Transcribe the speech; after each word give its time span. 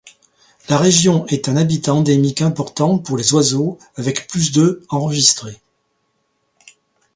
La 0.67 0.79
région 0.79 1.27
est 1.27 1.47
un 1.47 1.55
habitat 1.57 1.93
endémique 1.93 2.41
important 2.41 2.97
pour 2.97 3.17
les 3.17 3.35
oiseaux, 3.35 3.77
avec 3.97 4.25
plus 4.27 4.51
de 4.51 4.83
enregistrées. 4.89 5.61